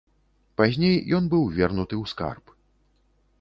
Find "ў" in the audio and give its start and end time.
1.99-2.13